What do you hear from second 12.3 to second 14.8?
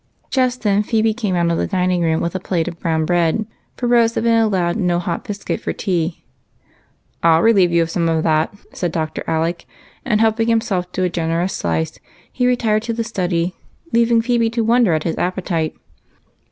he retired to the study, leaving Phebe to